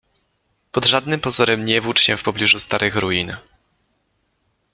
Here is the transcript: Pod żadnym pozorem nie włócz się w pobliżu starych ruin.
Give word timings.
Pod 0.71 0.85
żadnym 0.85 1.19
pozorem 1.19 1.65
nie 1.65 1.81
włócz 1.81 2.01
się 2.01 2.17
w 2.17 2.23
pobliżu 2.23 2.59
starych 2.59 2.95
ruin. 2.95 3.35